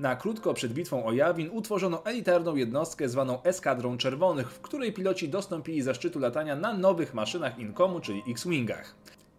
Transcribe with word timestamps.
Na 0.00 0.16
krótko 0.16 0.54
przed 0.54 0.72
bitwą 0.72 1.04
o 1.04 1.12
Jawin 1.12 1.50
utworzono 1.52 2.04
elitarną 2.04 2.56
jednostkę 2.56 3.08
zwaną 3.08 3.42
Eskadrą 3.42 3.96
Czerwonych, 3.96 4.52
w 4.52 4.60
której 4.60 4.92
piloci 4.92 5.28
dostąpili 5.28 5.82
zaszczytu 5.82 6.18
latania 6.18 6.56
na 6.56 6.74
nowych 6.74 7.14
maszynach 7.14 7.58
Incomu, 7.58 8.00
czyli 8.00 8.22
X-Wingach. 8.28 8.94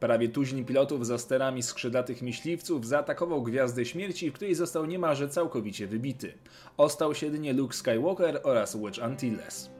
Prawie 0.00 0.28
tuzin 0.28 0.64
pilotów 0.64 1.06
za 1.06 1.18
sterami 1.18 1.62
skrzydlatych 1.62 2.22
myśliwców 2.22 2.86
zaatakował 2.86 3.42
Gwiazdę 3.42 3.84
Śmierci, 3.84 4.30
w 4.30 4.34
której 4.34 4.54
został 4.54 4.86
niemalże 4.86 5.28
całkowicie 5.28 5.86
wybity. 5.86 6.32
Ostał 6.76 7.14
się 7.14 7.26
jedynie 7.26 7.52
Luke 7.52 7.76
Skywalker 7.76 8.40
oraz 8.44 8.76
Wedge 8.76 8.98
Antilles. 8.98 9.70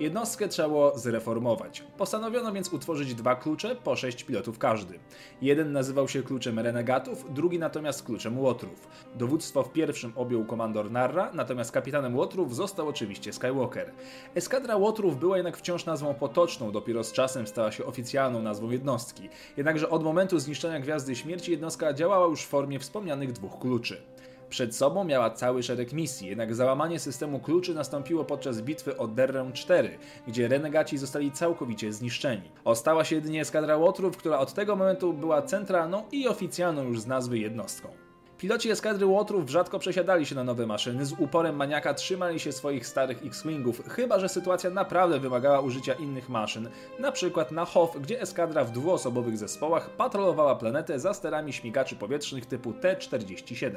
Jednostkę 0.00 0.48
trzeba 0.48 0.68
było 0.68 0.98
zreformować. 0.98 1.84
Postanowiono 1.96 2.52
więc 2.52 2.72
utworzyć 2.72 3.14
dwa 3.14 3.36
klucze, 3.36 3.76
po 3.76 3.96
sześć 3.96 4.24
pilotów 4.24 4.58
każdy. 4.58 4.98
Jeden 5.42 5.72
nazywał 5.72 6.08
się 6.08 6.22
kluczem 6.22 6.58
renegatów, 6.58 7.34
drugi 7.34 7.58
natomiast 7.58 8.02
kluczem 8.02 8.38
łotrów. 8.38 8.88
Dowództwo 9.14 9.62
w 9.62 9.72
pierwszym 9.72 10.12
objął 10.16 10.44
komandor 10.44 10.90
Narra, 10.90 11.30
natomiast 11.34 11.72
kapitanem 11.72 12.16
łotrów 12.16 12.56
został 12.56 12.88
oczywiście 12.88 13.32
Skywalker. 13.32 13.92
Eskadra 14.34 14.76
łotrów 14.76 15.18
była 15.18 15.36
jednak 15.36 15.56
wciąż 15.56 15.86
nazwą 15.86 16.14
potoczną, 16.14 16.72
dopiero 16.72 17.04
z 17.04 17.12
czasem 17.12 17.46
stała 17.46 17.72
się 17.72 17.84
oficjalną 17.84 18.42
nazwą 18.42 18.70
jednostki. 18.70 19.28
Jednakże 19.56 19.90
od 19.90 20.04
momentu 20.04 20.38
zniszczenia 20.38 20.80
Gwiazdy 20.80 21.16
Śmierci 21.16 21.50
jednostka 21.50 21.92
działała 21.92 22.26
już 22.26 22.42
w 22.42 22.48
formie 22.48 22.78
wspomnianych 22.78 23.32
dwóch 23.32 23.58
kluczy. 23.58 24.02
Przed 24.48 24.76
sobą 24.76 25.04
miała 25.04 25.30
cały 25.30 25.62
szereg 25.62 25.92
misji, 25.92 26.28
jednak 26.28 26.54
załamanie 26.54 26.98
systemu 26.98 27.40
kluczy 27.40 27.74
nastąpiło 27.74 28.24
podczas 28.24 28.60
bitwy 28.62 28.96
o 28.96 29.08
Derrę 29.08 29.50
4, 29.54 29.98
gdzie 30.26 30.48
renegaci 30.48 30.98
zostali 30.98 31.32
całkowicie 31.32 31.92
zniszczeni. 31.92 32.50
Ostała 32.64 33.04
się 33.04 33.16
jedynie 33.16 33.40
eskadra 33.40 33.76
Łotrów, 33.76 34.16
która 34.16 34.38
od 34.38 34.54
tego 34.54 34.76
momentu 34.76 35.12
była 35.12 35.42
centralną 35.42 36.02
i 36.12 36.28
oficjalną 36.28 36.82
już 36.82 37.00
z 37.00 37.06
nazwy 37.06 37.38
jednostką. 37.38 38.07
Piloci 38.38 38.70
eskadry 38.70 39.06
Łotrów 39.06 39.50
rzadko 39.50 39.78
przesiadali 39.78 40.26
się 40.26 40.34
na 40.34 40.44
nowe 40.44 40.66
maszyny, 40.66 41.06
z 41.06 41.12
uporem 41.12 41.56
maniaka 41.56 41.94
trzymali 41.94 42.40
się 42.40 42.52
swoich 42.52 42.86
starych 42.86 43.26
X-Wingów, 43.26 43.82
chyba 43.88 44.20
że 44.20 44.28
sytuacja 44.28 44.70
naprawdę 44.70 45.20
wymagała 45.20 45.60
użycia 45.60 45.94
innych 45.94 46.28
maszyn, 46.28 46.68
na 46.98 47.12
przykład 47.12 47.52
na 47.52 47.64
Hoth, 47.64 47.98
gdzie 48.00 48.20
eskadra 48.20 48.64
w 48.64 48.70
dwuosobowych 48.70 49.38
zespołach 49.38 49.90
patrolowała 49.90 50.56
planetę 50.56 51.00
za 51.00 51.14
sterami 51.14 51.52
śmigaczy 51.52 51.96
powietrznych 51.96 52.46
typu 52.46 52.72
T-47. 52.72 53.70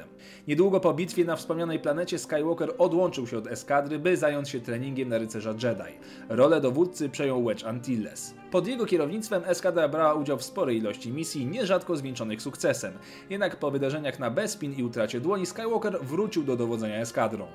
Niedługo 0.47 0.79
po 0.79 0.93
bitwie 0.93 1.25
na 1.25 1.35
wspomnianej 1.35 1.79
planecie 1.79 2.19
Skywalker 2.19 2.73
odłączył 2.77 3.27
się 3.27 3.37
od 3.37 3.47
eskadry, 3.47 3.99
by 3.99 4.17
zająć 4.17 4.49
się 4.49 4.59
treningiem 4.59 5.09
na 5.09 5.17
rycerza 5.17 5.51
Jedi. 5.51 5.99
Rolę 6.29 6.61
dowódcy 6.61 7.09
przejął 7.09 7.43
Wedge 7.43 7.63
Antilles. 7.63 8.40
Pod 8.51 8.67
jego 8.67 8.85
kierownictwem 8.85 9.43
eskadra 9.45 9.87
brała 9.87 10.13
udział 10.13 10.37
w 10.37 10.43
sporej 10.43 10.77
ilości 10.77 11.11
misji, 11.11 11.45
nierzadko 11.45 11.95
zwieńczonych 11.95 12.41
sukcesem. 12.41 12.93
Jednak 13.29 13.55
po 13.55 13.71
wydarzeniach 13.71 14.19
na 14.19 14.31
Bespin 14.31 14.73
i 14.73 14.83
utracie 14.83 15.19
dłoni 15.19 15.45
Skywalker 15.45 15.99
wrócił 16.01 16.43
do 16.43 16.55
dowodzenia 16.55 16.95
eskadrą. 16.95 17.47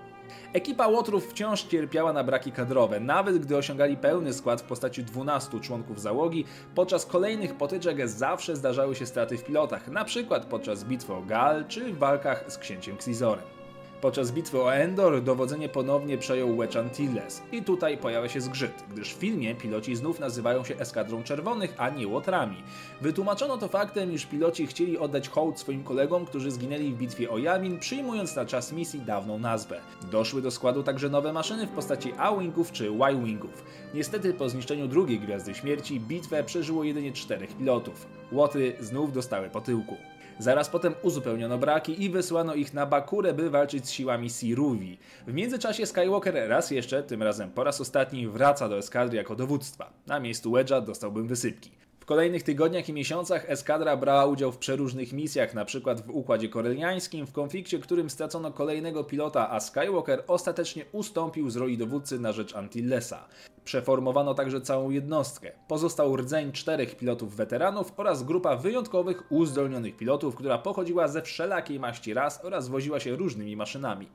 Ekipa 0.53 0.89
Łotrów 0.89 1.27
wciąż 1.27 1.63
cierpiała 1.63 2.13
na 2.13 2.25
braki 2.25 2.53
kadrowe, 2.53 3.01
nawet 3.01 3.39
gdy 3.39 3.57
osiągali 3.57 3.97
pełny 3.97 4.33
skład 4.33 4.63
w 4.63 4.65
postaci 4.65 5.05
12 5.05 5.61
członków 5.61 6.01
załogi, 6.01 6.45
podczas 6.75 7.07
kolejnych 7.07 7.55
potyczek 7.55 8.09
zawsze 8.09 8.57
zdarzały 8.57 8.95
się 8.95 9.07
straty 9.07 9.39
w 9.39 9.45
pilotach, 9.45 9.89
np. 9.89 10.41
podczas 10.51 10.85
bitwy 10.85 11.15
o 11.15 11.23
Gal 11.23 11.65
czy 11.69 11.93
w 11.93 11.99
walkach 11.99 12.45
z 12.53 12.59
księciem 12.59 12.95
Xizorem. 12.95 13.56
Podczas 14.01 14.33
bitwy 14.33 14.63
o 14.63 14.75
Endor 14.75 15.23
dowodzenie 15.23 15.69
ponownie 15.69 16.19
przejął 16.19 16.57
Wedge 16.57 16.77
Antilles 16.77 17.43
i 17.53 17.63
tutaj 17.63 17.99
pojawia 17.99 18.29
się 18.29 18.41
zgrzyt, 18.41 18.85
gdyż 18.93 19.15
w 19.15 19.19
filmie 19.19 19.55
piloci 19.55 19.97
znów 19.97 20.21
nazywają 20.21 20.65
się 20.65 20.77
Eskadrą 20.77 21.23
Czerwonych, 21.23 21.75
a 21.79 21.91
nie 21.91 22.09
Łotrami. 22.09 22.57
Wytłumaczono 23.01 23.59
to 23.59 23.69
faktem, 23.69 24.13
iż 24.13 24.27
piloci 24.27 24.67
chcieli 24.67 24.99
oddać 24.99 25.29
hołd 25.29 25.59
swoim 25.59 25.85
kolegom, 25.85 26.27
którzy 26.27 26.51
zginęli 26.51 26.93
w 26.93 26.97
bitwie 26.97 27.31
o 27.31 27.39
Jamin, 27.39 27.79
przyjmując 27.79 28.37
na 28.37 28.45
czas 28.45 28.73
misji 28.73 29.01
dawną 29.01 29.39
nazwę. 29.39 29.81
Doszły 30.11 30.43
do 30.43 30.51
składu 30.51 30.83
także 30.83 31.09
nowe 31.09 31.33
maszyny 31.33 31.67
w 31.67 31.71
postaci 31.71 32.13
A-Wingów 32.19 32.73
czy 32.73 32.87
Y-Wingów. 32.87 33.65
Niestety 33.95 34.35
po 34.35 34.49
zniszczeniu 34.49 34.89
drugiej 34.89 35.21
Gwiazdy 35.21 35.55
Śmierci 35.55 36.01
bitwę 36.01 36.45
przeżyło 36.45 36.85
jedynie 36.85 37.13
czterech 37.13 37.57
pilotów. 37.57 38.07
Łotry 38.33 38.77
znów 38.81 39.13
dostały 39.13 39.51
po 39.51 39.61
tyłku. 39.61 39.97
Zaraz 40.39 40.69
potem 40.69 40.95
uzupełniono 41.03 41.59
braki 41.59 42.03
i 42.05 42.11
wysłano 42.11 42.55
ich 42.55 42.75
na 42.75 42.87
Bakurę, 42.87 43.33
by 43.33 43.51
walczyć 43.51 43.87
z 43.87 43.91
siłami 43.91 44.31
Siruvi. 44.31 44.99
W 45.27 45.33
międzyczasie 45.33 45.87
Skywalker 45.87 46.49
raz 46.49 46.71
jeszcze, 46.71 47.03
tym 47.03 47.23
razem 47.23 47.51
po 47.51 47.65
raz 47.65 47.81
ostatni, 47.81 48.29
wraca 48.29 48.69
do 48.69 48.79
eskadry 48.79 49.17
jako 49.17 49.37
dowództwa. 49.37 49.93
Na 50.07 50.21
miejscu 50.21 50.51
Wedge'a 50.51 50.85
dostałbym 50.85 51.27
wysypki. 51.27 51.71
W 52.07 52.09
kolejnych 52.09 52.43
tygodniach 52.43 52.89
i 52.89 52.93
miesiącach 52.93 53.51
eskadra 53.51 53.97
brała 53.97 54.27
udział 54.27 54.53
w 54.53 54.59
przeróżnych 54.59 55.13
misjach, 55.13 55.53
np. 55.53 55.95
w 55.95 56.11
Układzie 56.11 56.49
Koreliańskim, 56.49 57.27
w 57.27 57.33
konflikcie, 57.33 57.79
którym 57.79 58.11
stracono 58.11 58.53
kolejnego 58.53 59.05
pilota, 59.05 59.51
a 59.51 59.61
Skywalker 59.61 60.25
ostatecznie 60.27 60.85
ustąpił 60.93 61.51
z 61.51 61.57
roli 61.57 61.79
dowódcy 61.79 62.19
na 62.19 62.33
rzecz 62.33 62.57
Antillesa. 62.57 63.29
Przeformowano 63.65 64.35
także 64.35 64.61
całą 64.61 64.91
jednostkę. 64.91 65.53
Pozostał 65.69 66.17
rdzeń 66.17 66.53
czterech 66.53 66.97
pilotów 66.97 67.37
weteranów 67.37 67.93
oraz 67.97 68.23
grupa 68.23 68.57
wyjątkowych, 68.57 69.33
uzdolnionych 69.33 69.97
pilotów, 69.97 70.37
która 70.37 70.59
pochodziła 70.59 71.09
ze 71.09 71.23
wszelakiej 71.23 71.81
maści 71.81 72.15
ras 72.15 72.45
oraz 72.45 72.69
woziła 72.69 73.01
się 73.01 73.17
różnymi 73.17 73.57
maszynami. 73.57 74.09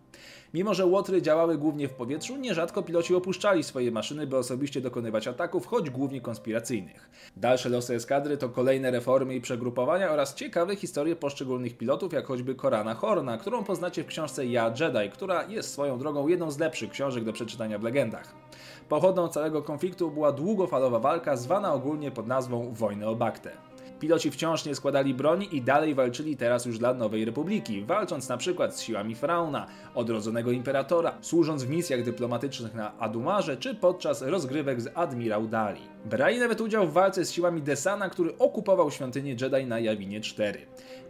Mimo, 0.54 0.74
że 0.74 0.86
łotry 0.86 1.22
działały 1.22 1.58
głównie 1.58 1.88
w 1.88 1.94
powietrzu, 1.94 2.38
nierzadko 2.38 2.84
piloci 2.84 3.16
opuszczali 3.16 3.64
swoje 3.64 3.92
maszyny, 3.92 4.28
by 4.28 4.38
osobiście 4.38 4.82
dokonywać 4.82 5.28
ataków, 5.28 5.66
choć 5.66 5.90
głównie 5.90 6.22
konspiracyjnych. 6.22 7.10
Dalsze 7.38 7.70
losy 7.82 7.96
eskadry 7.96 8.38
to 8.38 8.50
kolejne 8.50 8.92
reformy 8.92 9.36
i 9.36 9.42
przegrupowania 9.42 10.12
oraz 10.12 10.36
ciekawe 10.36 10.76
historie 10.76 11.16
poszczególnych 11.16 11.78
pilotów, 11.78 12.14
jak 12.14 12.26
choćby 12.26 12.56
Korana 12.56 12.94
Horna, 12.94 13.38
którą 13.38 13.64
poznacie 13.64 14.04
w 14.04 14.08
książce 14.08 14.46
Ja 14.46 14.74
Jedi, 14.80 15.10
która 15.14 15.44
jest 15.44 15.72
swoją 15.72 16.00
drogą 16.00 16.28
jedną 16.28 16.52
z 16.52 16.60
lepszych 16.60 16.90
książek 16.90 17.24
do 17.24 17.34
przeczytania 17.34 17.80
w 17.80 17.84
legendach. 17.84 18.34
Pochodną 18.90 19.28
całego 19.28 19.62
konfliktu 19.62 20.12
była 20.12 20.32
długofalowa 20.32 21.00
walka 21.00 21.38
zwana 21.38 21.74
ogólnie 21.74 22.12
pod 22.12 22.28
nazwą 22.28 22.74
Wojny 22.74 23.08
o 23.08 23.16
Baktę. 23.16 23.52
Piloci 24.02 24.32
wciąż 24.32 24.66
nie 24.66 24.76
składali 24.76 25.14
broni 25.14 25.56
i 25.56 25.62
dalej 25.62 25.96
walczyli 25.96 26.38
teraz 26.38 26.66
już 26.66 26.80
dla 26.80 26.94
Nowej 26.94 27.26
Republiki, 27.26 27.82
walcząc 27.86 28.30
na 28.30 28.38
przykład 28.38 28.76
z 28.76 28.82
siłami 28.82 29.16
Frauna, 29.16 29.68
odrodzonego 29.96 30.52
imperatora, 30.52 31.18
służąc 31.22 31.64
w 31.64 31.70
misjach 31.70 32.04
dyplomatycznych 32.04 32.74
na 32.74 32.98
Adumarze 32.98 33.58
czy 33.58 33.76
podczas 33.76 34.22
rozgrywek 34.22 34.82
z 34.82 34.90
Admirał 34.96 35.48
Dali. 35.48 35.82
Brali 36.06 36.40
nawet 36.40 36.62
udział 36.62 36.88
w 36.88 36.94
walce 36.94 37.26
z 37.26 37.32
siłami 37.32 37.62
Desana, 37.62 38.10
który 38.10 38.38
okupował 38.38 38.92
świątynię 38.92 39.36
Jedi 39.42 39.66
na 39.66 39.80
Jawinie 39.80 40.22
4. 40.22 40.60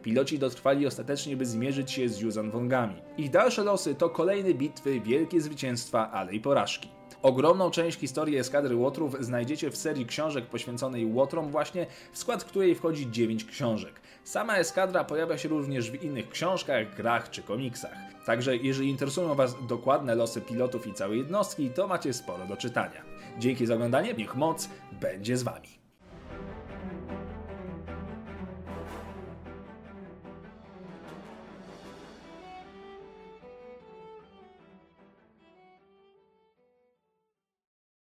Piloci 0.02 0.40
dotrwali 0.40 0.88
ostatecznie, 0.88 1.38
by 1.38 1.46
zmierzyć 1.46 1.92
się 1.92 2.10
z 2.10 2.20
Yuzan 2.20 2.52
Wongami. 2.52 2.96
Ich 3.18 3.30
dalsze 3.30 3.64
losy 3.64 3.96
to 3.96 4.10
kolejne 4.10 4.54
bitwy, 4.54 5.00
wielkie 5.00 5.42
zwycięstwa, 5.42 6.12
ale 6.12 6.34
i 6.34 6.40
porażki. 6.40 7.01
Ogromną 7.22 7.72
część 7.72 8.00
historii 8.00 8.38
eskadry 8.38 8.76
Łotrów 8.76 9.16
znajdziecie 9.20 9.72
w 9.72 9.78
serii 9.78 10.06
książek 10.06 10.46
poświęconej 10.46 11.06
Łotrom 11.06 11.52
właśnie, 11.52 11.88
w 12.12 12.18
skład 12.18 12.44
której 12.44 12.76
wchodzi 12.76 13.12
9 13.12 13.46
książek. 13.46 14.02
Sama 14.24 14.58
eskadra 14.58 15.04
pojawia 15.04 15.38
się 15.38 15.50
również 15.50 15.92
w 15.92 16.04
innych 16.04 16.30
książkach, 16.30 16.96
grach 16.96 17.30
czy 17.30 17.42
komiksach. 17.42 17.98
Także 18.26 18.58
jeżeli 18.58 18.90
interesują 18.90 19.36
Was 19.36 19.56
dokładne 19.68 20.16
losy 20.16 20.42
pilotów 20.42 20.88
i 20.88 20.94
całej 20.94 21.18
jednostki, 21.18 21.70
to 21.70 21.88
macie 21.88 22.14
sporo 22.14 22.46
do 22.46 22.58
czytania. 22.58 23.02
Dzięki 23.40 23.66
za 23.66 23.76
oglądanie, 23.76 24.14
niech 24.14 24.36
moc 24.36 24.70
będzie 25.02 25.38
z 25.38 25.44
Wami. 25.44 25.81